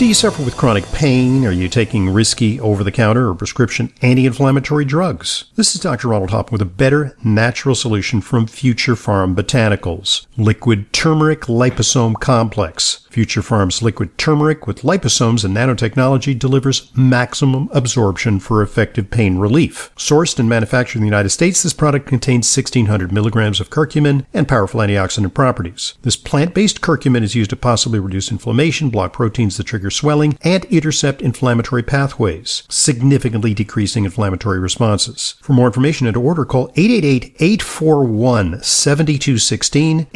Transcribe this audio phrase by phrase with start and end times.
[0.00, 1.44] Do you suffer with chronic pain?
[1.44, 5.44] Are you taking risky over the counter or prescription anti inflammatory drugs?
[5.56, 6.08] This is Dr.
[6.08, 13.06] Ronald Hoffman with a better natural solution from Future Pharm Botanicals Liquid Turmeric Liposome Complex.
[13.10, 19.90] Future Pharm's liquid turmeric with liposomes and nanotechnology delivers maximum absorption for effective pain relief.
[19.96, 24.46] Sourced and manufactured in the United States, this product contains 1600 milligrams of curcumin and
[24.46, 25.94] powerful antioxidant properties.
[26.02, 30.38] This plant based curcumin is used to possibly reduce inflammation, block proteins that trigger swelling,
[30.42, 35.34] and intercept inflammatory pathways, significantly decreasing inflammatory responses.
[35.42, 40.06] For more information and to order, call 888 841 7216,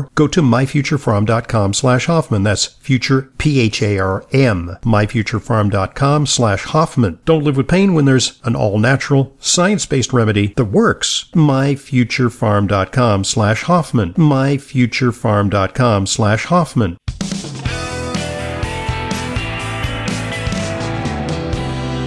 [0.00, 2.42] 888 841 7216, or go to myfuturepharm.com slash Hoffman.
[2.42, 7.18] That's future, P-H-A-R-M, myfuturepharm.com slash Hoffman.
[7.24, 11.26] Don't live with pain when there's an all-natural, science-based remedy that works.
[11.34, 16.96] myfuturepharm.com slash Hoffman, myfuturepharm.com slash Hoffman.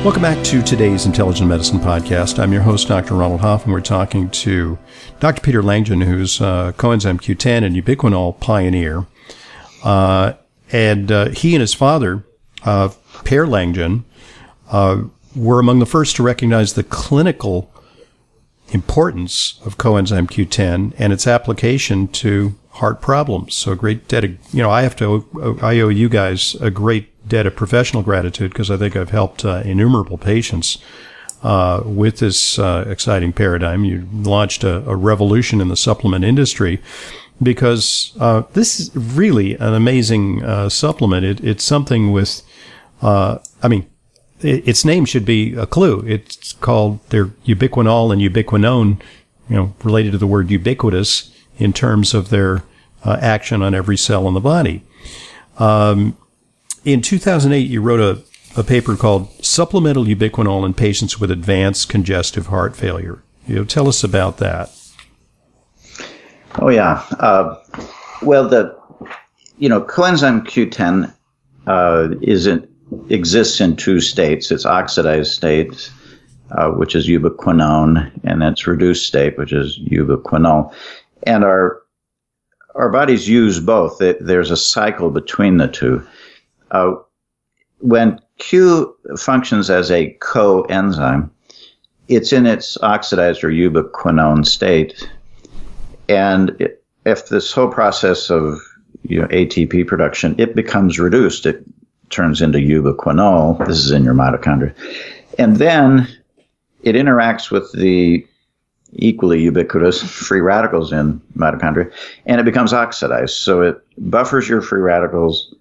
[0.04, 2.38] Welcome back to today's Intelligent Medicine Podcast.
[2.38, 3.14] I'm your host, Dr.
[3.16, 3.72] Ronald Hoffman.
[3.72, 4.78] We're talking to
[5.22, 5.40] Dr.
[5.40, 9.06] Peter Langsjoen, who's uh, coenzyme Q10 and ubiquinol pioneer.
[9.82, 10.34] Uh,
[10.74, 12.26] and uh, he and his father,
[12.66, 12.90] uh,
[13.24, 14.04] Per Langsjoen,
[14.70, 15.04] uh,
[15.38, 17.72] were among the first to recognize the clinical
[18.74, 23.56] importance of coenzyme Q10 and its application to heart problems.
[23.56, 26.72] So a great debt, of, you know, I have to, I owe you guys a
[26.72, 30.80] great debt of professional gratitude because I think I've helped uh, innumerable patients
[31.44, 33.86] uh, with this uh, exciting paradigm.
[33.86, 36.82] You launched a, a, revolution in the supplement industry
[37.42, 41.26] because uh, this is really an amazing uh, supplement.
[41.26, 42.42] It, it's something with,
[43.02, 43.88] uh, I mean,
[44.42, 46.04] it, its name should be a clue.
[46.08, 49.00] It's called their ubiquinol and ubiquinone,
[49.50, 52.64] you know, related to the word ubiquitous in terms of their
[53.06, 54.84] action on every cell in the body.
[55.60, 56.18] Um,
[56.86, 62.48] in 2008, you wrote a, a paper called Supplemental Ubiquinol in Patients with Advanced Congestive
[62.48, 63.24] Heart Failure.
[63.48, 64.70] You know, tell us about that.
[66.60, 67.04] Oh, yeah.
[67.20, 67.58] Uh,
[68.22, 68.78] well, the,
[69.58, 71.14] you know, coenzyme Q10
[71.68, 72.68] uh, is in,
[73.10, 74.52] exists in two states.
[74.52, 75.92] It's oxidized state,
[76.52, 80.74] uh, which is ubiquinone, and its reduced state, which is ubiquinol.
[81.26, 81.82] And our
[82.76, 84.00] our bodies use both.
[84.00, 86.06] There's a cycle between the two.
[86.72, 86.94] Uh,
[87.80, 91.30] when Q functions as a coenzyme,
[92.08, 95.08] it's in its oxidized or ubiquinone state.
[96.10, 98.60] And it, if this whole process of
[99.04, 101.46] you know, ATP production, it becomes reduced.
[101.46, 101.64] It
[102.10, 103.66] turns into ubiquinol.
[103.68, 104.74] This is in your mitochondria.
[105.38, 106.08] And then
[106.84, 108.26] it interacts with the
[108.96, 111.92] equally ubiquitous free radicals in mitochondria
[112.26, 113.36] and it becomes oxidized.
[113.36, 115.54] So it buffers your free radicals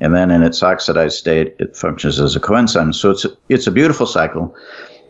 [0.00, 2.94] and then in its oxidized state, it functions as a coenzyme.
[2.94, 4.54] So it's a, it's a beautiful cycle.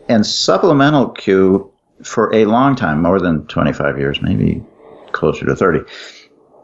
[0.09, 1.71] And supplemental Q
[2.03, 4.63] for a long time, more than 25 years, maybe
[5.11, 5.81] closer to 30,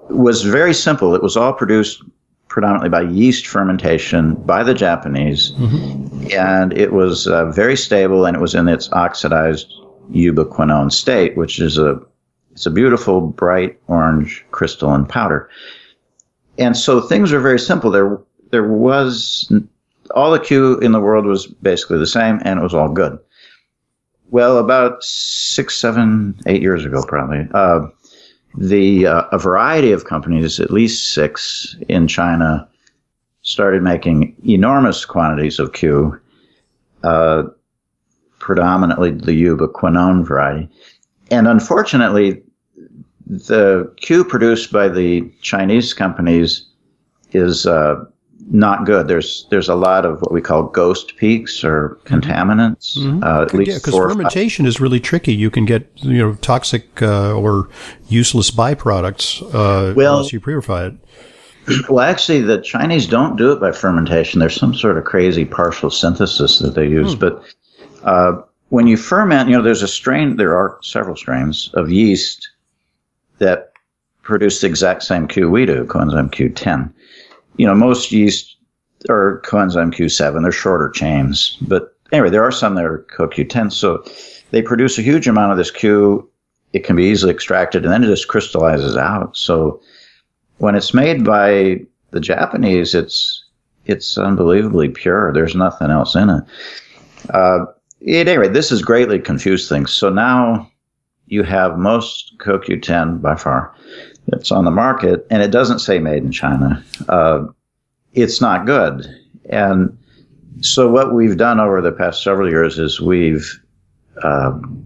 [0.10, 1.16] was very simple.
[1.16, 2.04] It was all produced
[2.48, 6.28] predominantly by yeast fermentation by the Japanese, mm-hmm.
[6.32, 9.72] and it was uh, very stable, and it was in its oxidized
[10.12, 12.02] ubiquinone state, which is a
[12.52, 15.50] it's a beautiful bright orange crystalline powder
[16.58, 17.92] and so things are very simple.
[17.92, 18.20] There,
[18.52, 19.52] there was
[20.16, 23.18] all the Q in the world was basically the same, and it was all good.
[24.30, 27.88] Well, about six, seven, eight years ago, probably, uh,
[28.58, 32.68] the uh, a variety of companies, at least six in China,
[33.42, 36.20] started making enormous quantities of Q,
[37.04, 37.44] uh,
[38.40, 40.70] predominantly the ubiquinone variety,
[41.32, 42.42] and unfortunately,
[43.26, 46.66] the Q produced by the Chinese companies
[47.32, 48.06] is uh,
[48.50, 49.08] not good.
[49.08, 52.16] There's there's a lot of what we call ghost peaks or mm-hmm.
[52.16, 52.98] contaminants.
[52.98, 53.24] Mm-hmm.
[53.24, 55.34] Uh, at least yeah, because fermentation is really tricky.
[55.34, 57.70] You can get you know toxic uh, or
[58.08, 60.94] useless byproducts uh, well, unless you purify it.
[61.90, 64.40] Well, actually, the Chinese don't do it by fermentation.
[64.40, 67.12] There's some sort of crazy partial synthesis that they use.
[67.12, 67.20] Hmm.
[67.20, 67.44] But
[68.04, 70.36] uh, when you ferment, you know, there's a strain.
[70.36, 72.50] There are several strains of yeast
[73.40, 73.72] that
[74.24, 76.92] produce the exact same Q we do, coenzyme Q10.
[77.56, 78.58] You know, most yeast
[79.10, 81.58] are coenzyme Q7, they're shorter chains.
[81.62, 83.72] But anyway, there are some that are CoQ10.
[83.72, 84.04] So
[84.52, 86.30] they produce a huge amount of this Q.
[86.74, 89.38] It can be easily extracted and then it just crystallizes out.
[89.38, 89.82] So
[90.58, 93.44] when it's made by the Japanese, it's
[93.86, 95.32] it's unbelievably pure.
[95.32, 96.44] There's nothing else in it.
[97.30, 97.66] Uh,
[98.02, 99.92] at any rate, this has greatly confused things.
[99.92, 100.70] So now
[101.28, 103.74] you have most CoQ10 by far
[104.28, 106.84] that's on the market, and it doesn't say made in China.
[107.08, 107.46] Uh,
[108.14, 109.08] it's not good.
[109.50, 109.98] And
[110.62, 113.48] so what we've done over the past several years is we've
[114.24, 114.86] um,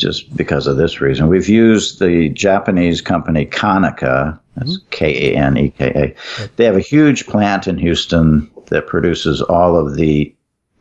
[0.00, 4.38] just because of this reason, we've used the Japanese company Kaneka.
[4.56, 4.88] That's mm-hmm.
[4.90, 6.46] K A N E K A.
[6.56, 10.34] They have a huge plant in Houston that produces all of the.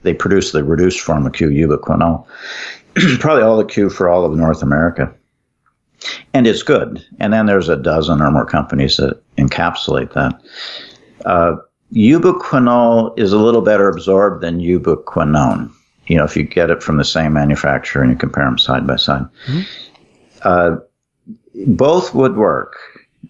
[0.04, 2.26] They produce the reduced form of Q ubiquinol,
[3.20, 5.14] probably all the Q for all of North America,
[6.34, 7.06] and it's good.
[7.20, 10.42] And then there's a dozen or more companies that encapsulate that.
[11.26, 11.58] Uh,
[11.94, 15.72] ubiquinol is a little better absorbed than ubiquinone.
[16.08, 18.88] You know, if you get it from the same manufacturer and you compare them side
[18.88, 19.62] by side, mm-hmm.
[20.44, 20.78] uh,
[21.68, 22.78] both would work.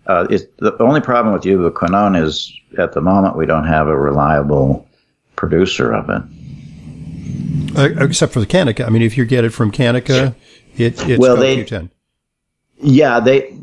[0.08, 4.88] Uh, the only problem with ubiquinone is at the moment we don't have a reliable
[5.40, 7.78] producer of it.
[7.78, 8.86] Uh, except for the Kaneka.
[8.86, 10.36] I mean, if you get it from Kaneka,
[10.76, 11.90] it, it's well, CoQ10.
[12.82, 13.58] Yeah, they,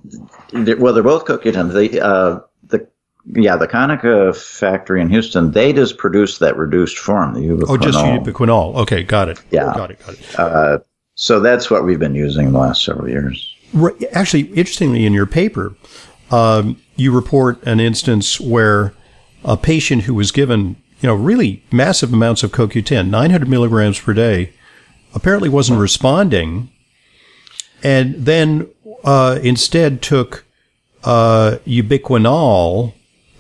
[0.52, 1.72] well, they're both CoQ10.
[1.72, 2.88] They, uh, the
[3.26, 7.68] yeah, the Kaneka factory in Houston, they just produce that reduced form, the ubiquinol.
[7.68, 8.76] Oh, just ubiquinol.
[8.76, 9.38] Okay, got it.
[9.50, 9.72] Yeah.
[9.74, 10.38] Got it, got it.
[10.38, 10.78] Uh,
[11.14, 13.54] so that's what we've been using the last several years.
[13.74, 13.94] Right.
[14.12, 15.74] Actually, interestingly, in your paper,
[16.30, 18.94] um, you report an instance where
[19.44, 24.14] a patient who was given, you know, really massive amounts of CoQ10, 900 milligrams per
[24.14, 24.52] day,
[25.14, 26.70] apparently wasn't responding,
[27.82, 28.68] and then
[29.04, 30.44] uh, instead took
[31.04, 32.92] uh, ubiquinol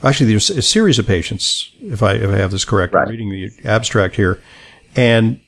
[0.02, 2.94] actually there's a series of patients, if I if I have this correct.
[2.94, 3.02] Right.
[3.02, 4.40] I'm reading the abstract here,
[4.94, 5.40] and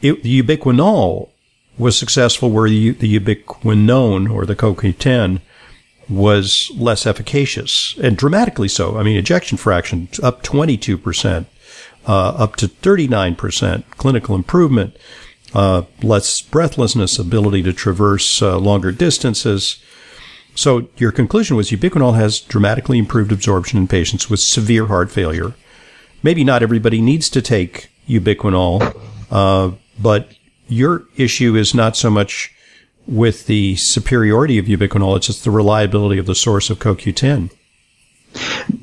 [0.00, 1.30] it, the ubiquinol
[1.78, 5.40] was successful where the, the ubiquinone or the CoQ10
[6.12, 8.98] was less efficacious and dramatically so.
[8.98, 11.46] I mean, ejection fraction up 22%,
[12.06, 14.96] uh, up to 39% clinical improvement,
[15.54, 19.82] uh, less breathlessness, ability to traverse uh, longer distances,
[20.54, 25.54] so your conclusion was ubiquinol has dramatically improved absorption in patients with severe heart failure.
[26.22, 28.94] Maybe not everybody needs to take ubiquinol,
[29.30, 30.28] uh, but
[30.68, 32.54] your issue is not so much
[33.06, 37.50] with the superiority of ubiquinol; it's just the reliability of the source of CoQ10.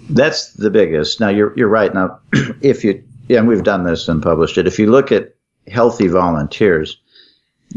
[0.09, 1.19] That's the biggest.
[1.19, 1.93] Now you're you're right.
[1.93, 2.19] Now,
[2.61, 4.67] if you yeah, and we've done this and published it.
[4.67, 5.35] If you look at
[5.67, 6.97] healthy volunteers,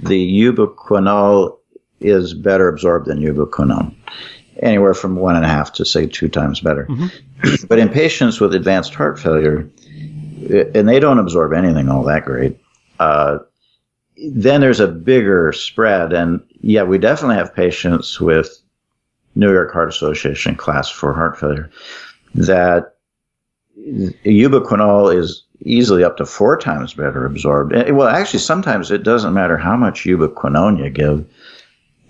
[0.02, 1.58] the ubiquinol
[2.00, 3.94] is better absorbed than ubiquinone,
[4.60, 6.86] anywhere from one and a half to say two times better.
[6.86, 7.66] Mm-hmm.
[7.68, 9.68] but in patients with advanced heart failure,
[10.74, 12.58] and they don't absorb anything all that great,
[12.98, 13.38] uh,
[14.16, 16.12] then there's a bigger spread.
[16.12, 18.60] And yeah, we definitely have patients with
[19.34, 21.70] New York Heart Association class four heart failure
[22.34, 22.96] that
[24.24, 27.72] ubiquinol is easily up to four times better absorbed.
[27.90, 31.24] Well, actually, sometimes it doesn't matter how much ubiquinone you give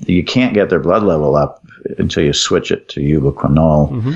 [0.06, 1.64] you can't get their blood level up
[1.98, 3.90] until you switch it to ubiquinol.
[3.90, 4.12] Mm-hmm.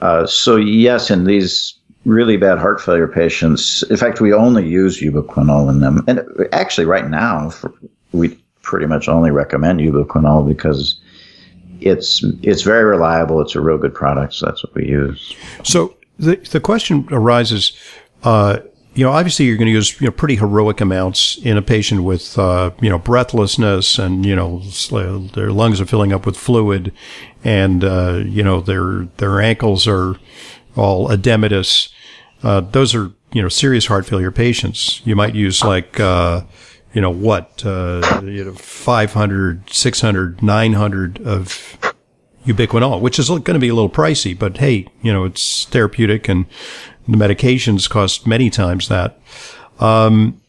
[0.00, 5.00] Uh, so yes, in these really bad heart failure patients, in fact, we only use
[5.00, 7.72] ubiquinol in them, and actually, right now, for,
[8.12, 11.00] we pretty much only recommend ubiquinol because
[11.80, 13.40] it's it's very reliable.
[13.40, 15.34] It's a real good product, so that's what we use.
[15.62, 17.72] So the the question arises.
[18.22, 18.60] Uh,
[18.94, 22.04] you know, obviously you're going to use you know pretty heroic amounts in a patient
[22.04, 24.60] with uh, you know breathlessness and you know
[25.34, 26.92] their lungs are filling up with fluid,
[27.42, 30.16] and uh, you know their their ankles are
[30.76, 31.90] all edematous.
[32.42, 35.00] Uh, those are you know serious heart failure patients.
[35.04, 36.42] You might use like uh,
[36.92, 41.78] you know what uh, you know 500, 600, 900 of
[42.46, 46.28] ubiquinol, which is going to be a little pricey, but hey, you know it's therapeutic
[46.28, 46.46] and
[47.08, 49.18] the medications cost many times that.
[49.80, 50.40] Um,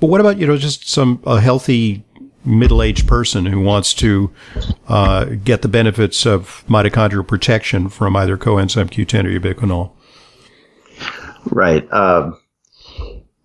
[0.00, 2.04] but what about, you know, just some, a healthy
[2.44, 4.32] middle-aged person who wants to
[4.88, 9.92] uh, get the benefits of mitochondrial protection from either coenzyme Q10 or ubiquinol?
[11.50, 11.90] Right.
[11.92, 12.38] Um,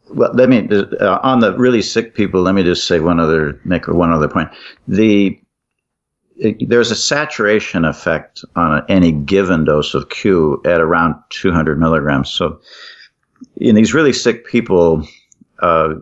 [0.09, 2.41] well, let me uh, on the really sick people.
[2.41, 4.49] Let me just say one other make one other point.
[4.87, 5.39] The
[6.37, 12.29] it, there's a saturation effect on any given dose of Q at around 200 milligrams.
[12.29, 12.59] So,
[13.57, 15.07] in these really sick people,
[15.59, 15.95] uh,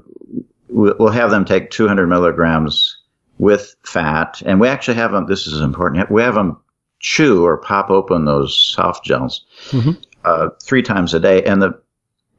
[0.70, 2.98] we'll have them take 200 milligrams
[3.38, 5.26] with fat, and we actually have them.
[5.28, 6.10] This is important.
[6.12, 6.58] We have them
[7.00, 9.92] chew or pop open those soft gels mm-hmm.
[10.24, 11.80] uh, three times a day, and the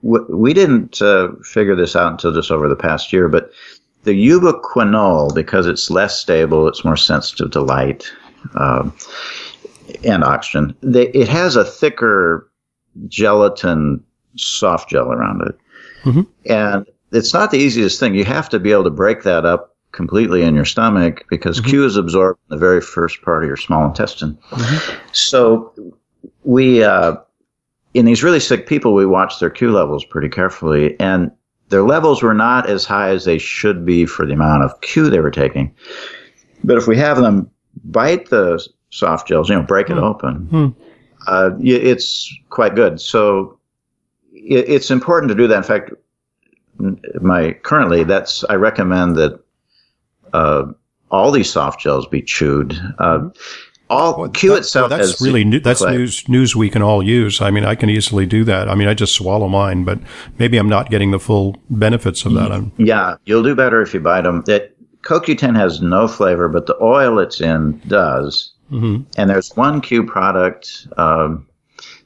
[0.07, 3.51] we didn't uh, figure this out until just over the past year, but
[4.05, 8.11] the ubiquinol, because it's less stable, it's more sensitive to light
[8.55, 8.97] um,
[10.05, 10.77] and oxygen.
[10.81, 12.51] They, it has a thicker
[13.09, 14.03] gelatin
[14.37, 15.59] soft gel around it,
[16.05, 16.23] mm-hmm.
[16.47, 18.15] and it's not the easiest thing.
[18.15, 21.71] You have to be able to break that up completely in your stomach because mm-hmm.
[21.71, 24.39] Q is absorbed in the very first part of your small intestine.
[24.51, 24.99] Mm-hmm.
[25.13, 25.73] So
[26.45, 27.17] we, uh,
[27.97, 31.31] in these really sick people, we watch their Q levels pretty carefully, and
[31.71, 35.09] their levels were not as high as they should be for the amount of Q
[35.09, 35.75] they were taking.
[36.63, 37.51] But if we have them
[37.85, 39.99] bite the soft gels, you know, break mm-hmm.
[39.99, 40.83] it open, mm-hmm.
[41.27, 43.01] uh, it's quite good.
[43.01, 43.59] So
[44.33, 45.57] it, it's important to do that.
[45.57, 45.93] In fact,
[47.23, 49.41] my currently that's I recommend that
[50.35, 50.67] uh,
[51.11, 52.73] all these soft gels be chewed.
[52.99, 53.29] Uh, mm-hmm.
[53.89, 54.91] All well, Q that, itself.
[54.91, 57.41] Well, that's really new, that's news news we can all use.
[57.41, 58.69] I mean, I can easily do that.
[58.69, 59.99] I mean, I just swallow mine, but
[60.39, 62.53] maybe I'm not getting the full benefits of that.
[62.53, 64.45] I'm, yeah, you'll do better if you bite them.
[64.49, 68.53] It, CoQ10 has no flavor, but the oil it's in does.
[68.71, 69.03] Mm-hmm.
[69.17, 71.47] And there's one Q product um,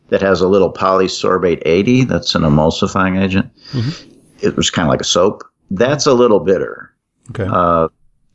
[0.09, 2.05] that has a little polysorbate 80.
[2.05, 3.51] That's an emulsifying agent.
[3.73, 4.11] Mm-hmm.
[4.41, 5.43] It was kind of like a soap.
[5.71, 6.93] That's a little bitter.
[7.31, 7.47] Okay.
[7.51, 7.89] Uh,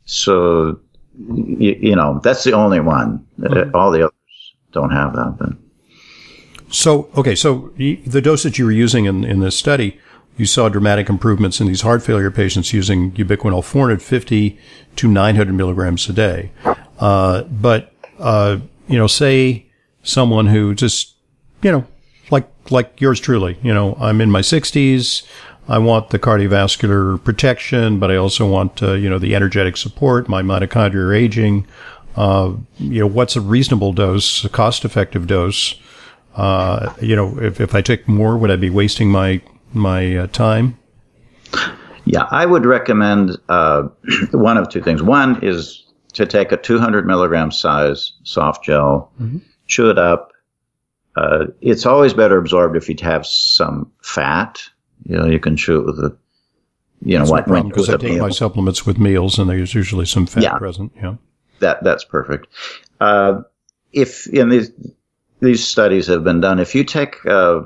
[0.06, 0.80] so,
[1.18, 3.26] you, you, know, that's the only one.
[3.40, 3.74] Mm-hmm.
[3.74, 5.36] All the others don't have that.
[5.38, 5.50] But.
[6.68, 9.98] So, okay, so the dosage you were using in, in this study,
[10.36, 14.58] you saw dramatic improvements in these heart failure patients using ubiquinol 450
[14.96, 16.50] to 900 milligrams a day.
[16.98, 18.58] Uh, but, uh,
[18.88, 19.66] you know, say
[20.02, 21.14] someone who just,
[21.62, 21.86] you know,
[22.30, 25.22] like, like yours truly, you know, I'm in my 60s.
[25.68, 30.28] I want the cardiovascular protection, but I also want, uh, you know, the energetic support.
[30.28, 31.66] My mitochondria are aging.
[32.14, 35.74] Uh, you know, what's a reasonable dose, a cost effective dose?
[36.36, 39.40] Uh, you know, if, if I took more, would I be wasting my,
[39.72, 40.78] my uh, time?
[42.04, 43.88] Yeah, I would recommend uh,
[44.30, 45.02] one of two things.
[45.02, 49.38] One is to take a 200 milligram size soft gel, mm-hmm.
[49.66, 50.32] chew it up.
[51.16, 54.62] Uh, it's always better absorbed if you have some fat
[55.04, 56.16] you know, you can chew it with a,
[57.02, 58.22] you know, what, when because I take meal.
[58.22, 60.92] my supplements with meals, and there's usually some fat yeah, present.
[60.96, 61.16] Yeah,
[61.60, 62.48] that that's perfect.
[63.00, 63.42] Uh,
[63.92, 64.70] if in these
[65.40, 67.62] these studies have been done, if you take uh,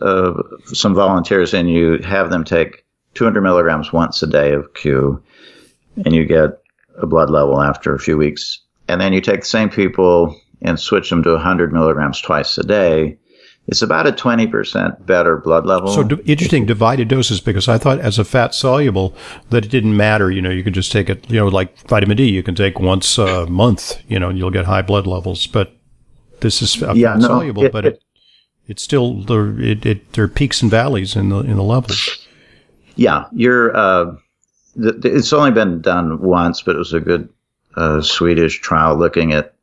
[0.00, 5.22] uh, some volunteers and you have them take 200 milligrams once a day of Q,
[6.04, 6.50] and you get
[6.98, 10.78] a blood level after a few weeks, and then you take the same people and
[10.78, 13.18] switch them to 100 milligrams twice a day,
[13.70, 15.88] it's about a 20% better blood level.
[15.88, 19.14] So d- interesting divided doses because I thought as a fat soluble
[19.50, 20.28] that it didn't matter.
[20.28, 22.80] You know, you could just take it, you know, like vitamin D, you can take
[22.80, 25.46] once a month, you know, and you'll get high blood levels.
[25.46, 25.76] But
[26.40, 28.02] this is yeah, fat no, soluble, it, but it, it,
[28.66, 32.26] it's still, there, it, it, there are peaks and valleys in the, in the levels.
[32.96, 34.16] Yeah, you're, uh,
[34.74, 37.28] it's only been done once, but it was a good
[37.76, 39.54] uh, Swedish trial looking at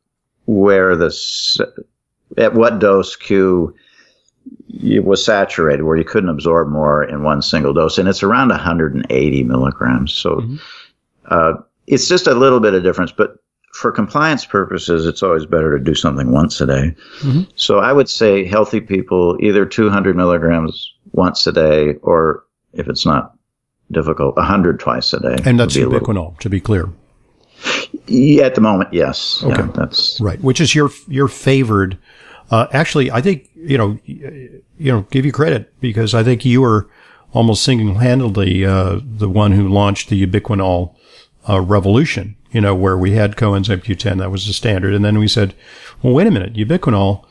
[0.46, 1.14] where the,
[2.38, 3.74] at what dose Q
[4.68, 8.48] it was saturated where you couldn't absorb more in one single dose, and it's around
[8.48, 10.12] 180 milligrams.
[10.12, 10.56] So mm-hmm.
[11.26, 11.54] uh,
[11.86, 13.36] it's just a little bit of difference, but
[13.72, 16.94] for compliance purposes, it's always better to do something once a day.
[17.20, 17.42] Mm-hmm.
[17.56, 23.06] So I would say healthy people either 200 milligrams once a day, or if it's
[23.06, 23.34] not
[23.90, 25.36] difficult, 100 twice a day.
[25.44, 26.36] And that's ubiquinol, little...
[26.40, 26.88] to be clear.
[28.06, 29.42] Yeah, at the moment, yes.
[29.42, 30.40] Okay, yeah, that's right.
[30.40, 31.98] Which is your your favored
[32.50, 36.60] uh, actually, I think you know, you know, give you credit because I think you
[36.60, 36.88] were
[37.32, 40.94] almost single-handedly uh, the one who launched the ubiquinol
[41.48, 42.36] uh, revolution.
[42.50, 45.54] You know, where we had coenzyme Q10, that was the standard, and then we said,
[46.02, 47.26] well, wait a minute, ubiquinol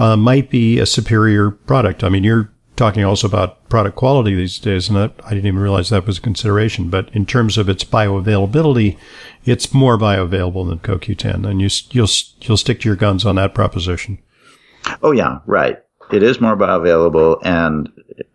[0.00, 2.02] uh, might be a superior product.
[2.02, 5.60] I mean, you're talking also about product quality these days, and that, I didn't even
[5.60, 6.90] realize that was a consideration.
[6.90, 8.98] But in terms of its bioavailability,
[9.44, 13.54] it's more bioavailable than CoQ10, and you you'll you'll stick to your guns on that
[13.54, 14.18] proposition.
[15.02, 15.82] Oh yeah, right.
[16.12, 17.90] It is more bioavailable, and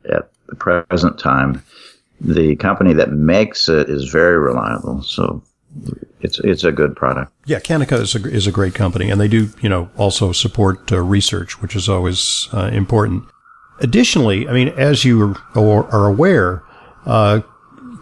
[0.09, 1.63] at the present time,
[2.19, 5.01] the company that makes it is very reliable.
[5.03, 5.41] So
[6.21, 7.31] it's it's a good product.
[7.45, 10.91] Yeah, Kaneka is a, is a great company, and they do you know also support
[10.91, 13.23] uh, research, which is always uh, important.
[13.79, 16.61] Additionally, I mean, as you are, are aware,
[17.05, 17.41] uh,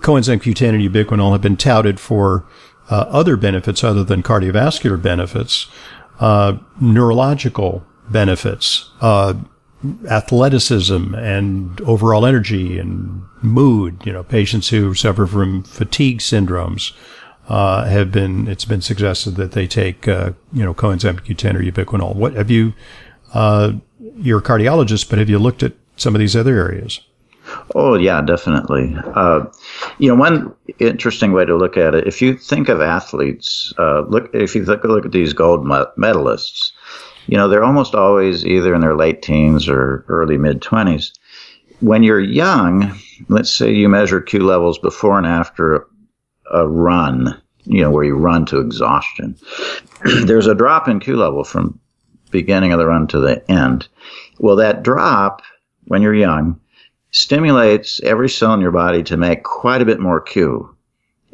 [0.01, 2.45] coenzyme Q10 and ubiquinol have been touted for
[2.89, 5.67] uh, other benefits other than cardiovascular benefits,
[6.19, 9.33] uh, neurological benefits, uh,
[10.09, 14.01] athleticism and overall energy and mood.
[14.05, 16.93] You know, patients who suffer from fatigue syndromes
[17.47, 18.47] uh, have been.
[18.47, 22.15] It's been suggested that they take uh, you know coenzyme Q10 or ubiquinol.
[22.15, 22.73] What have you?
[23.33, 23.73] Uh,
[24.17, 27.01] you're a cardiologist, but have you looked at some of these other areas?
[27.75, 28.95] Oh yeah, definitely.
[29.15, 29.45] Uh,
[29.97, 34.01] you know, one interesting way to look at it, if you think of athletes, uh,
[34.01, 36.71] look if you look, look at these gold medalists,
[37.27, 41.11] you know, they're almost always either in their late teens or early mid 20s.
[41.79, 42.97] When you're young,
[43.29, 45.87] let's say you measure Q levels before and after
[46.51, 49.37] a run, you know, where you run to exhaustion.
[50.25, 51.79] There's a drop in Q level from
[52.31, 53.87] beginning of the run to the end.
[54.39, 55.41] Well, that drop
[55.85, 56.59] when you're young
[57.11, 60.75] stimulates every cell in your body to make quite a bit more Q.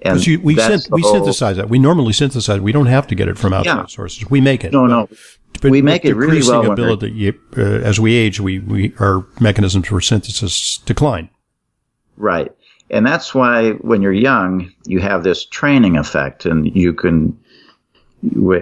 [0.03, 1.69] And you, we, synth- we synthesize that.
[1.69, 2.59] We normally synthesize.
[2.59, 3.85] We don't have to get it from outside yeah.
[3.87, 4.29] sources.
[4.29, 4.71] We make it.
[4.71, 5.09] No, no.
[5.61, 6.71] But we make it really well.
[6.71, 11.29] Ability, uh, as we age, we, we our mechanisms for synthesis decline.
[12.17, 12.51] Right,
[12.89, 17.37] and that's why when you're young, you have this training effect, and you can,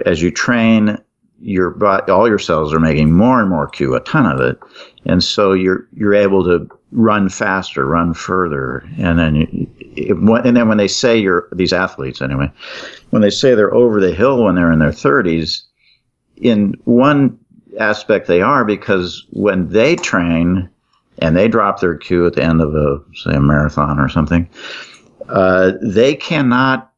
[0.06, 0.98] as you train,
[1.40, 4.58] your body, all your cells are making more and more Q, a ton of it,
[5.04, 10.68] and so you're you're able to run faster, run further, and then it, and then
[10.68, 12.50] when they say you're these athletes anyway,
[13.10, 15.62] when they say they're over the hill when they're in their 30s,
[16.44, 17.36] in one
[17.80, 20.68] aspect they are because when they train
[21.18, 24.48] and they drop their Q at the end of a say a marathon or something,
[25.28, 26.92] uh, they cannot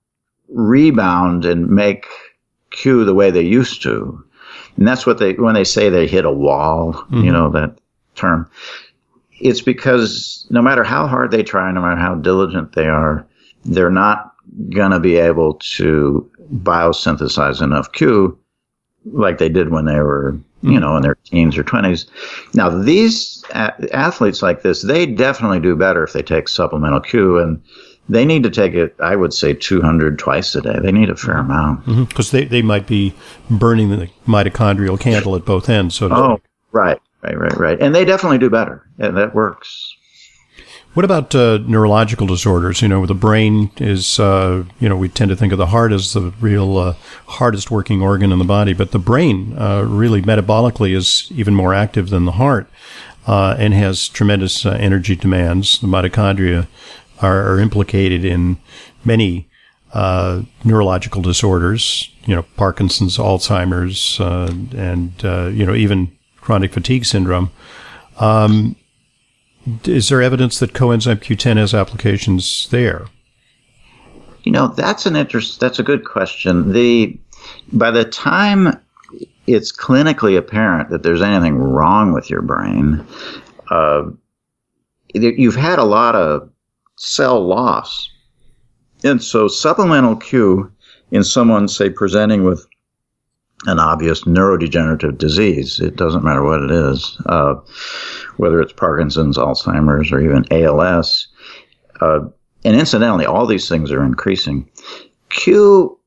[0.48, 2.06] rebound and make
[2.70, 4.22] Q the way they used to.
[4.76, 7.22] And that's what they, when they say they hit a wall, mm-hmm.
[7.22, 7.78] you know, that
[8.14, 8.50] term,
[9.40, 13.26] it's because no matter how hard they try, no matter how diligent they are,
[13.64, 14.32] they're not
[14.70, 18.38] going to be able to biosynthesize enough Q
[19.12, 20.32] like they did when they were,
[20.62, 20.80] you mm-hmm.
[20.80, 22.06] know, in their teens or 20s.
[22.54, 27.38] Now, these a- athletes like this, they definitely do better if they take supplemental Q.
[27.38, 27.62] And
[28.08, 30.78] they need to take it, I would say, 200 twice a day.
[30.80, 31.84] They need a fair amount.
[32.08, 32.36] Because mm-hmm.
[32.36, 33.14] they, they might be
[33.50, 35.94] burning the mitochondrial candle at both ends.
[35.94, 36.40] So oh,
[36.72, 37.80] right, right, right, right.
[37.80, 38.86] And they definitely do better.
[38.98, 39.95] And that works.
[40.96, 42.80] What about uh, neurological disorders?
[42.80, 45.92] You know, the brain is, uh, you know, we tend to think of the heart
[45.92, 46.94] as the real uh,
[47.26, 51.74] hardest working organ in the body, but the brain uh, really metabolically is even more
[51.74, 52.66] active than the heart
[53.26, 55.78] uh, and has tremendous uh, energy demands.
[55.80, 56.66] The mitochondria
[57.20, 58.56] are, are implicated in
[59.04, 59.50] many
[59.92, 67.04] uh, neurological disorders, you know, Parkinson's, Alzheimer's, uh, and uh, you know even chronic fatigue
[67.04, 67.50] syndrome.
[68.18, 68.76] Um,
[69.84, 73.06] is there evidence that coenzyme Q10 has applications there?
[74.44, 75.58] You know, that's an interest.
[75.60, 76.72] That's a good question.
[76.72, 77.18] The
[77.72, 78.80] by the time
[79.46, 83.04] it's clinically apparent that there's anything wrong with your brain,
[83.70, 84.04] uh,
[85.14, 86.48] you've had a lot of
[86.96, 88.08] cell loss.
[89.04, 90.72] And so supplemental Q
[91.10, 92.66] in someone, say, presenting with
[93.64, 97.54] an obvious neurodegenerative disease, it doesn't matter what it is, uh,
[98.36, 101.28] whether it's Parkinson's, Alzheimer's, or even ALS.
[102.00, 102.20] Uh,
[102.64, 104.68] and incidentally, all these things are increasing.
[105.30, 105.98] Q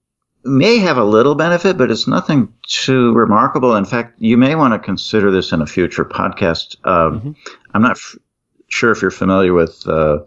[0.44, 3.76] may have a little benefit, but it's nothing too remarkable.
[3.76, 6.78] In fact, you may want to consider this in a future podcast.
[6.84, 7.32] Uh, mm-hmm.
[7.74, 8.16] I'm not f-
[8.70, 10.20] sure if you're familiar with uh,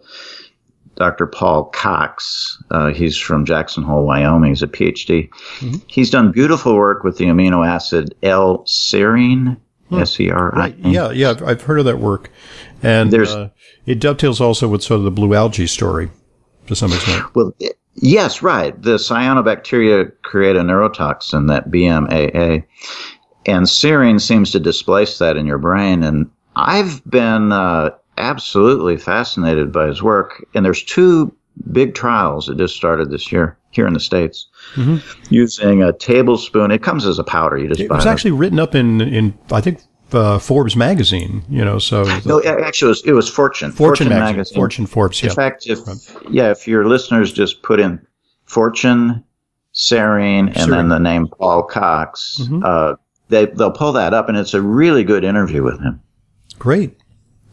[0.95, 1.25] Dr.
[1.25, 2.61] Paul Cox.
[2.71, 4.51] Uh, he's from Jackson Hole, Wyoming.
[4.51, 5.29] He's a PhD.
[5.29, 5.77] Mm-hmm.
[5.87, 9.57] He's done beautiful work with the amino acid L-serine.
[9.89, 9.99] Hmm.
[9.99, 10.67] S E R I.
[10.77, 12.31] Yeah, yeah, I've heard of that work,
[12.81, 13.49] and There's, uh,
[13.85, 16.09] it dovetails also with sort of the blue algae story
[16.67, 17.35] to some extent.
[17.35, 18.81] Well, it, yes, right.
[18.81, 22.63] The cyanobacteria create a neurotoxin, that BMAA,
[23.45, 26.01] and serine seems to displace that in your brain.
[26.01, 30.45] And I've been uh, absolutely fascinated by his work.
[30.53, 31.35] And there's two
[31.71, 34.97] big trials that just started this year here in the states mm-hmm.
[35.33, 36.71] using a tablespoon.
[36.71, 37.57] It comes as a powder.
[37.57, 41.43] You just it was actually written up in in I think uh, Forbes magazine.
[41.49, 43.71] You know, so no, actually, it was, it was Fortune.
[43.71, 44.35] Fortune, Fortune magazine.
[44.37, 44.55] magazine.
[44.55, 45.21] Fortune Forbes.
[45.21, 45.35] In yeah.
[45.35, 45.79] fact, if
[46.29, 48.05] yeah, if your listeners just put in
[48.45, 49.23] Fortune,
[49.73, 52.61] Serine, and then the name Paul Cox, mm-hmm.
[52.63, 52.95] uh,
[53.29, 55.99] they they'll pull that up, and it's a really good interview with him.
[56.59, 56.97] Great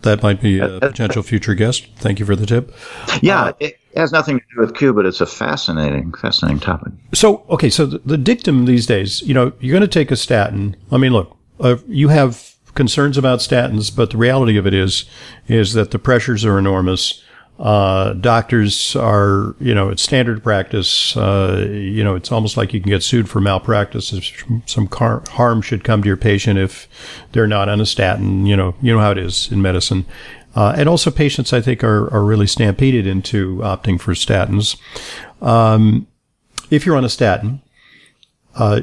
[0.03, 1.87] that might be a potential future guest.
[1.97, 2.75] Thank you for the tip.
[3.21, 6.93] Yeah, uh, it has nothing to do with Q, but it's a fascinating, fascinating topic.
[7.13, 10.17] So, okay, so the, the dictum these days, you know, you're going to take a
[10.17, 10.77] statin.
[10.91, 15.05] I mean, look, uh, you have concerns about statins, but the reality of it is,
[15.49, 17.23] is that the pressures are enormous.
[17.61, 21.15] Uh, doctors are, you know, it's standard practice.
[21.15, 25.23] Uh, you know, it's almost like you can get sued for malpractice if some car-
[25.33, 26.89] harm should come to your patient if
[27.33, 28.47] they're not on a statin.
[28.47, 30.07] You know, you know how it is in medicine.
[30.57, 34.77] Uh, and also patients, I think, are, are really stampeded into opting for statins.
[35.43, 36.07] Um,
[36.71, 37.61] if you're on a statin,
[38.55, 38.83] uh,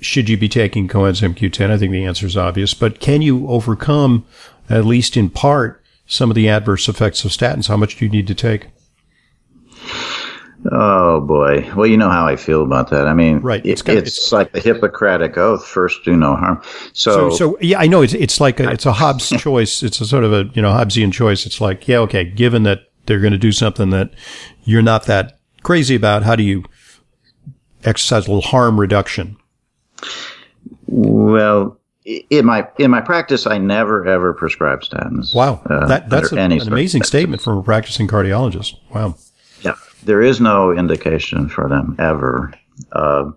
[0.00, 1.70] should you be taking coenzyme Q10?
[1.70, 4.26] I think the answer is obvious, but can you overcome,
[4.68, 5.77] at least in part,
[6.08, 7.68] some of the adverse effects of statins?
[7.68, 8.66] How much do you need to take?
[10.72, 11.70] Oh boy.
[11.76, 13.06] Well, you know how I feel about that.
[13.06, 13.64] I mean, right.
[13.64, 16.60] It's, it, it's, it's like the Hippocratic oath: first, do no harm.
[16.92, 19.84] So, so, so yeah, I know it's it's like a, it's a Hobbes choice.
[19.84, 21.46] It's a sort of a you know Hobbesian choice.
[21.46, 24.10] It's like, yeah, okay, given that they're going to do something that
[24.64, 26.64] you're not that crazy about how do you
[27.84, 29.36] exercise a little harm reduction?
[30.86, 31.77] Well,
[32.30, 35.34] in my in my practice, I never ever prescribe statins.
[35.34, 38.78] Wow, uh, that, that's a, an amazing statement from a practicing cardiologist.
[38.94, 39.16] Wow.
[39.62, 42.52] Yeah, there is no indication for them ever.
[42.92, 43.30] Uh,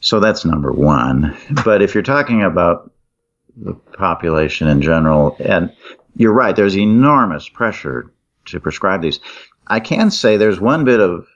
[0.00, 1.36] so that's number one.
[1.64, 2.90] But if you're talking about
[3.56, 5.72] the population in general, and
[6.16, 8.12] you're right, there's enormous pressure
[8.46, 9.20] to prescribe these.
[9.68, 11.26] I can say there's one bit of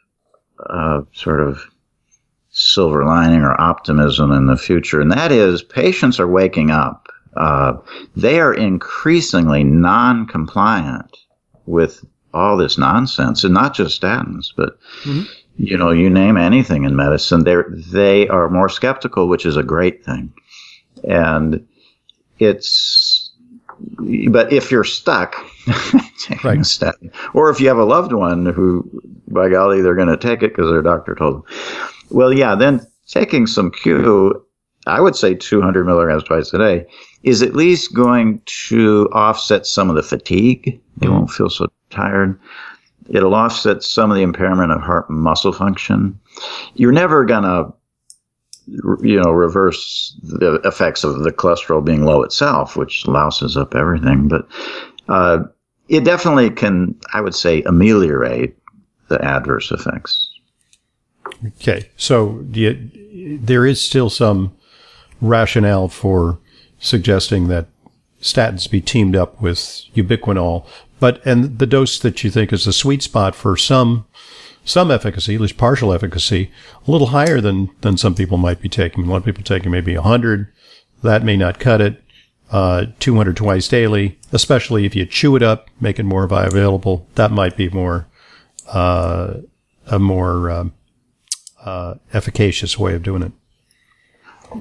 [0.69, 1.65] uh, sort of
[2.65, 7.09] silver lining or optimism in the future, and that is patients are waking up.
[7.37, 7.75] Uh,
[8.17, 11.17] they are increasingly non-compliant
[11.67, 15.23] with all this nonsense, and not just statins, but mm-hmm.
[15.57, 19.63] you know, you name anything in medicine, they they are more skeptical, which is a
[19.63, 20.33] great thing,
[21.09, 21.67] and
[22.39, 23.31] it's.
[24.31, 25.35] But if you're stuck
[26.19, 26.61] taking right.
[26.61, 28.89] a statin, or if you have a loved one who,
[29.29, 31.45] by golly, they're going to take it because their doctor told them
[32.11, 34.45] well, yeah, then taking some Q,
[34.87, 36.87] I would say 200 milligrams twice a day,
[37.23, 40.81] is at least going to offset some of the fatigue.
[41.01, 42.39] You won't feel so tired.
[43.09, 46.19] It'll offset some of the impairment of heart muscle function.
[46.75, 47.73] You're never going to
[49.03, 54.29] you know, reverse the effects of the cholesterol being low itself, which louses up everything.
[54.29, 54.49] But
[55.09, 55.45] uh,
[55.89, 58.57] it definitely can, I would say, ameliorate
[59.09, 60.31] the adverse effects.
[61.61, 64.55] Okay, so you, there is still some
[65.21, 66.39] rationale for
[66.79, 67.67] suggesting that
[68.21, 69.59] statins be teamed up with
[69.95, 70.67] ubiquinol,
[71.01, 74.07] but and the dose that you think is the sweet spot for some
[74.65, 76.51] some efficacy, at least partial efficacy,
[76.87, 79.05] a little higher than than some people might be taking.
[79.05, 80.49] A lot of people taking maybe 100.
[81.03, 82.03] That may not cut it.
[82.55, 87.05] Uh, 200 twice daily, especially if you chew it up, make it more bioavailable.
[87.17, 88.07] That might be more
[88.69, 89.39] uh,
[89.89, 90.73] a more um,
[91.65, 93.33] uh, efficacious way of doing it.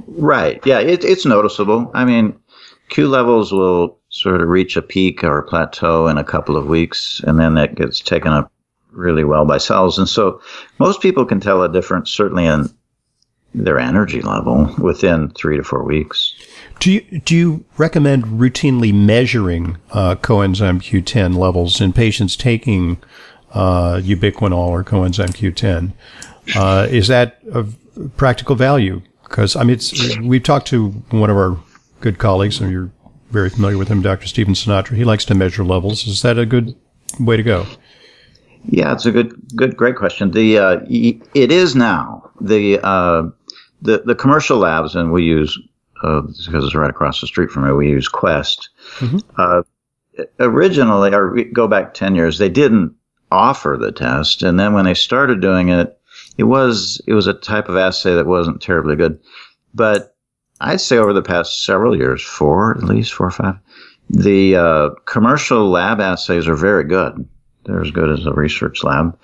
[0.07, 0.59] Right.
[0.65, 1.91] Yeah, it, it's noticeable.
[1.93, 2.35] I mean,
[2.89, 6.65] Q levels will sort of reach a peak or a plateau in a couple of
[6.65, 8.51] weeks, and then that gets taken up
[8.89, 9.99] really well by cells.
[9.99, 10.41] And so
[10.79, 12.73] most people can tell a difference, certainly in
[13.53, 16.33] their energy level, within three to four weeks.
[16.83, 23.01] Do you, do you recommend routinely measuring uh, coenzyme Q10 levels in patients taking
[23.53, 25.93] uh, ubiquinol or coenzyme Q10?
[26.57, 27.77] Uh, is that of
[28.17, 29.01] practical value?
[29.23, 29.79] Because I mean,
[30.27, 31.57] we've talked to one of our
[32.01, 32.91] good colleagues, and you're
[33.31, 34.27] very familiar with him, Dr.
[34.27, 34.97] Stephen Sinatra.
[34.97, 36.05] He likes to measure levels.
[36.05, 36.75] Is that a good
[37.17, 37.65] way to go?
[38.65, 40.31] Yeah, it's a good, good, great question.
[40.31, 43.29] The uh, it is now the uh,
[43.81, 45.57] the the commercial labs, and we use
[46.03, 47.73] uh, because it's right across the street from me.
[47.73, 48.69] We use Quest.
[48.97, 49.17] Mm-hmm.
[49.37, 49.63] Uh,
[50.39, 52.95] originally, or go back ten years, they didn't
[53.31, 55.97] offer the test, and then when they started doing it,
[56.37, 59.19] it was it was a type of assay that wasn't terribly good,
[59.73, 60.15] but
[60.61, 63.55] I'd say over the past several years, four at least four or five,
[64.09, 67.27] the uh, commercial lab assays are very good.
[67.65, 69.17] They're as good as a research lab,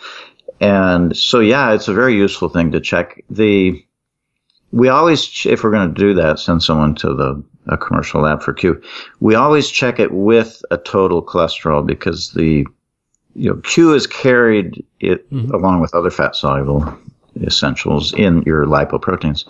[0.59, 3.23] and so yeah, it's a very useful thing to check.
[3.29, 3.83] The
[4.71, 8.41] we always, if we're going to do that, send someone to the a commercial lab
[8.41, 8.81] for Q.
[9.19, 12.65] We always check it with a total cholesterol because the
[13.35, 15.53] you know, Q is carried it mm-hmm.
[15.53, 16.97] along with other fat soluble
[17.41, 19.45] essentials in your lipoproteins.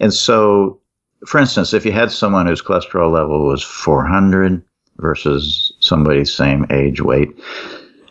[0.00, 0.78] And so,
[1.26, 4.62] for instance, if you had someone whose cholesterol level was 400
[4.98, 7.30] versus somebody's same age, weight,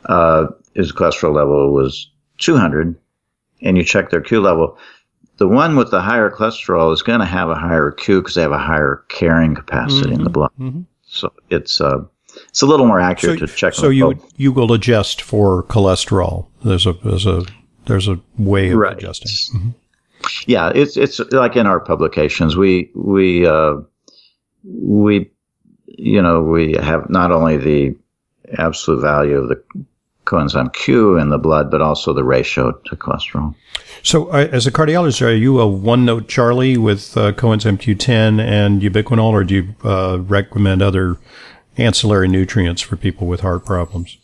[0.05, 2.95] uh, his cholesterol level was 200,
[3.61, 4.77] and you check their Q level,
[5.37, 8.41] the one with the higher cholesterol is going to have a higher Q because they
[8.41, 10.13] have a higher carrying capacity mm-hmm.
[10.13, 10.51] in the blood.
[10.59, 10.81] Mm-hmm.
[11.03, 12.03] So it's uh,
[12.47, 13.73] it's a little more accurate so, to check.
[13.73, 16.47] So you you will adjust for cholesterol.
[16.63, 17.45] There's a there's a
[17.85, 18.97] there's a way of right.
[18.97, 19.59] adjusting.
[19.59, 19.69] Mm-hmm.
[20.47, 23.75] Yeah, it's it's like in our publications, we we uh,
[24.63, 25.29] we
[25.85, 27.95] you know we have not only the
[28.57, 29.61] absolute value of the
[30.25, 33.53] coenzyme Q in the blood, but also the ratio to cholesterol.
[34.05, 38.79] So, uh, as a cardiologist, are you a one-note Charlie with uh, coenzyme Q10 and
[38.79, 41.17] ubiquinol, or do you uh, recommend other
[41.77, 44.19] ancillary nutrients for people with heart problems?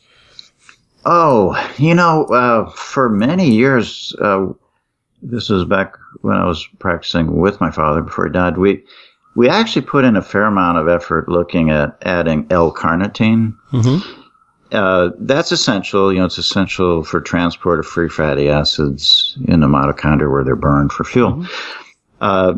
[1.03, 4.49] Oh, you know, uh, for many years, uh,
[5.23, 8.59] this was back when I was practicing with my father before he died.
[8.59, 8.83] We
[9.33, 13.57] we actually put in a fair amount of effort looking at adding L-carnitine.
[13.71, 14.20] Mm-hmm.
[14.71, 16.13] Uh, that's essential.
[16.13, 20.55] You know, it's essential for transport of free fatty acids in the mitochondria where they're
[20.55, 21.33] burned for fuel.
[21.33, 21.45] Mm-hmm.
[22.21, 22.53] Uh,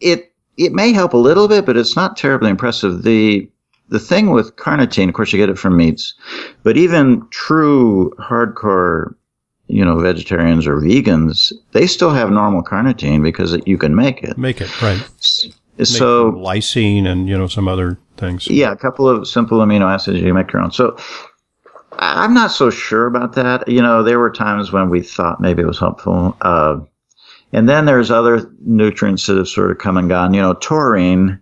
[0.00, 3.02] it it may help a little bit, but it's not terribly impressive.
[3.02, 3.48] The
[3.88, 6.14] the thing with carnitine, of course, you get it from meats,
[6.62, 9.14] but even true hardcore
[9.72, 14.22] you know, vegetarians or vegans, they still have normal carnitine because it, you can make
[14.22, 14.36] it.
[14.36, 15.02] Make it, right.
[15.82, 18.46] So Make lysine and, you know, some other things.
[18.48, 20.72] Yeah, a couple of simple amino acids you make your own.
[20.72, 20.96] So
[22.02, 23.68] I'm not so sure about that.
[23.68, 26.36] You know, there were times when we thought maybe it was helpful.
[26.40, 26.80] Uh,
[27.52, 30.34] and then there's other nutrients that have sort of come and gone.
[30.34, 31.38] You know, taurine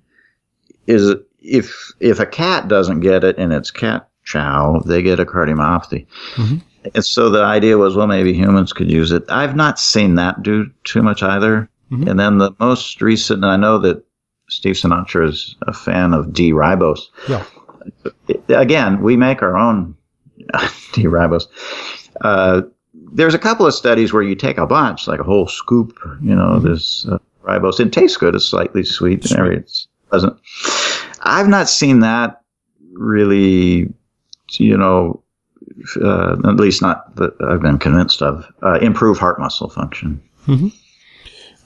[0.86, 5.24] is if if a cat doesn't get it in its cat chow, they get a
[5.24, 6.06] cardiomyopathy.
[6.34, 6.56] Mm-hmm.
[6.94, 9.24] And so the idea was, well, maybe humans could use it.
[9.28, 11.68] I've not seen that do too much either.
[11.90, 12.08] Mm-hmm.
[12.08, 14.04] And then the most recent, and I know that
[14.48, 17.00] Steve Sinatra is a fan of D ribose.
[17.28, 17.44] Yeah.
[18.48, 19.94] Again, we make our own
[20.92, 21.46] D ribose.
[22.20, 22.62] Uh,
[23.12, 26.34] there's a couple of studies where you take a bunch, like a whole scoop, you
[26.34, 26.66] know, mm-hmm.
[26.68, 27.80] this uh, ribose.
[27.80, 28.34] It tastes good.
[28.34, 29.38] It's slightly sweet, sweet.
[29.38, 30.36] and It's pleasant.
[31.22, 32.42] I've not seen that
[32.92, 33.92] really,
[34.52, 35.22] you know,
[36.02, 40.20] uh, at least not that I've been convinced of, uh, improve heart muscle function.
[40.46, 40.68] Mm-hmm.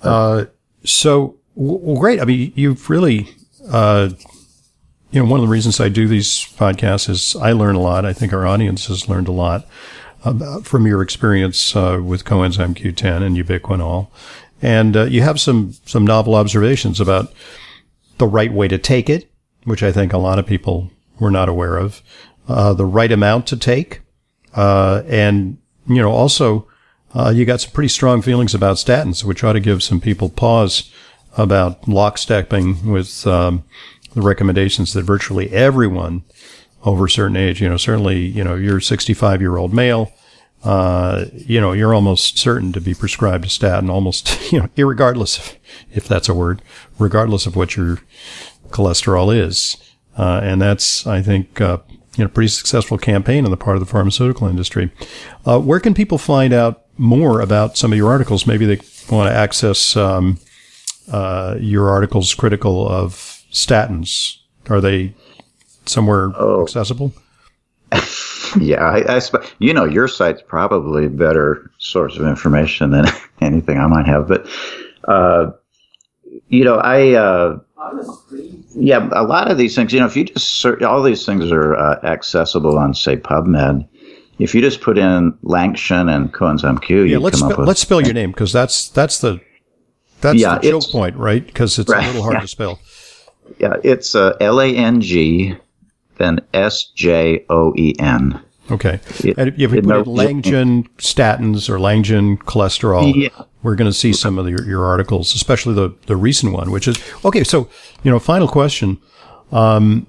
[0.02, 0.44] Uh,
[0.84, 2.20] so, well, great.
[2.20, 3.28] I mean, you've really,
[3.68, 4.10] uh,
[5.14, 8.04] you know, one of the reasons I do these podcasts is I learn a lot.
[8.04, 9.64] I think our audience has learned a lot
[10.24, 14.08] about, from your experience uh, with coenzyme Q10 and ubiquinol.
[14.60, 17.32] And uh, you have some, some novel observations about
[18.18, 19.30] the right way to take it,
[19.62, 22.02] which I think a lot of people were not aware of,
[22.48, 24.00] uh, the right amount to take,
[24.54, 26.66] uh, and, you know, also,
[27.14, 30.28] uh, you got some pretty strong feelings about statins, which ought to give some people
[30.28, 30.92] pause
[31.36, 33.62] about lockstepping with, um,
[34.14, 36.24] the recommendations that virtually everyone
[36.84, 40.12] over a certain age, you know, certainly, you know, you're a 65 year old male,
[40.62, 45.38] uh, you know, you're almost certain to be prescribed a statin, almost, you know, regardless
[45.38, 45.56] of,
[45.92, 46.62] if that's a word,
[46.98, 47.98] regardless of what your
[48.68, 49.76] cholesterol is.
[50.16, 51.78] Uh, and that's, I think, uh,
[52.16, 54.92] you know, pretty successful campaign on the part of the pharmaceutical industry.
[55.44, 58.46] Uh, where can people find out more about some of your articles?
[58.46, 60.38] Maybe they want to access um,
[61.10, 64.36] uh, your articles critical of statins.
[64.68, 65.14] Are they
[65.86, 66.62] somewhere oh.
[66.62, 67.14] accessible?
[68.60, 73.06] yeah, I, I sp- you know your site's probably a better source of information than
[73.40, 74.46] anything I might have, but
[75.04, 75.52] uh,
[76.48, 77.58] you know I uh,
[78.74, 81.50] yeah, a lot of these things, you know, if you just search, all these things
[81.52, 83.86] are uh, accessible on, say, PubMed.
[84.38, 88.14] If you just put in Langsjoen and coenzyme Q, yeah, let's spe- let's spell your
[88.20, 89.40] name because that's that's the
[90.20, 91.46] that's yeah, the choke point, right?
[91.46, 92.40] Because it's right, a little hard yeah.
[92.40, 92.80] to spell.
[93.58, 95.56] Yeah, it's uh, L A N G,
[96.18, 98.40] then S J O E N.
[98.70, 99.00] Okay.
[99.22, 103.28] It, and if you put in Langsjoen statins or Langsjoen cholesterol, yeah.
[103.62, 106.70] we're going to see some of the, your, your, articles, especially the, the recent one,
[106.70, 107.44] which is okay.
[107.44, 107.68] So,
[108.02, 108.98] you know, final question.
[109.52, 110.06] Um,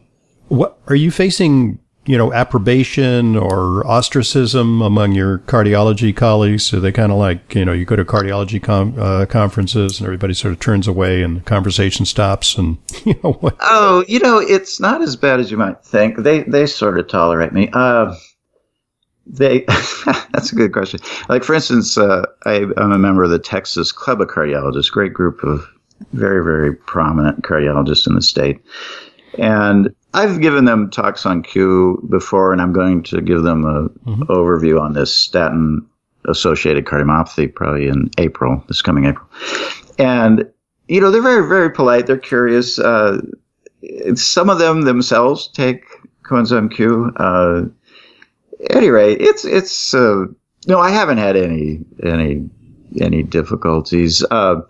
[0.48, 6.64] what are you facing, you know, approbation or ostracism among your cardiology colleagues?
[6.64, 10.06] So they kind of like, you know, you go to cardiology com- uh, conferences and
[10.06, 13.56] everybody sort of turns away and the conversation stops and, you know, what?
[13.60, 16.18] Oh, you know, it's not as bad as you might think.
[16.18, 17.70] They, they sort of tolerate me.
[17.74, 18.16] Uh,
[19.26, 19.60] they
[20.32, 21.00] that's a good question.
[21.30, 25.14] Like for instance, uh, I, am a member of the Texas Club of Cardiologists, great
[25.14, 25.68] group of
[26.14, 28.60] very very prominent cardiologists in the state,
[29.38, 33.90] and I've given them talks on Q before, and I'm going to give them an
[34.06, 34.24] mm-hmm.
[34.24, 35.86] overview on this statin
[36.28, 39.28] associated cardiomyopathy probably in April, this coming April,
[40.00, 40.50] and
[40.88, 42.80] you know they're very very polite, they're curious.
[42.80, 43.22] Uh,
[44.16, 45.84] some of them themselves take
[46.24, 47.12] coenzyme Q.
[47.18, 47.64] Uh,
[48.70, 50.26] any rate, it's it's uh,
[50.68, 52.50] no, I haven't had any any
[53.02, 54.24] any difficulties.
[54.32, 54.62] Uh,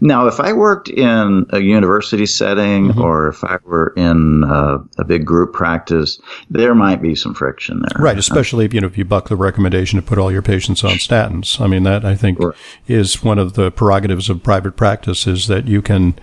[0.00, 3.00] now, if I worked in a university setting mm-hmm.
[3.00, 6.20] or if I were in uh, a big group practice,
[6.50, 8.02] there might be some friction there.
[8.02, 10.84] Right, especially if you know if you buck the recommendation to put all your patients
[10.84, 11.60] on statins.
[11.60, 12.38] I mean, that I think
[12.86, 16.14] is one of the prerogatives of private practice is that you can.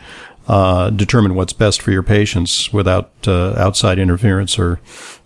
[0.48, 4.82] Uh, determine what's best for your patients without uh, outside interference or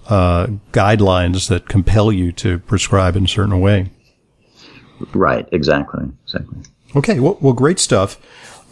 [0.08, 3.90] uh, guidelines that compel you to prescribe in a certain way.
[5.14, 5.48] Right.
[5.52, 6.06] Exactly.
[6.24, 6.58] Exactly.
[6.96, 7.20] Okay.
[7.20, 8.20] Well, well great stuff.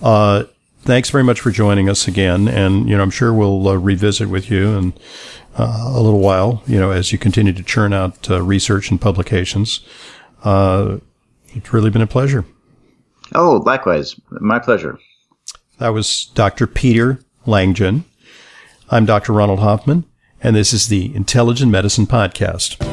[0.01, 0.43] Uh,
[0.81, 2.47] thanks very much for joining us again.
[2.47, 4.93] And, you know, I'm sure we'll uh, revisit with you in
[5.57, 8.99] uh, a little while, you know, as you continue to churn out uh, research and
[8.99, 9.81] publications.
[10.43, 10.97] Uh,
[11.49, 12.45] it's really been a pleasure.
[13.35, 14.15] Oh, likewise.
[14.29, 14.99] My pleasure.
[15.79, 16.67] That was Dr.
[16.67, 18.03] Peter Langsjoen.
[18.89, 19.33] I'm Dr.
[19.33, 20.05] Ronald Hoffman
[20.43, 22.92] and this is the Intelligent Medicine Podcast.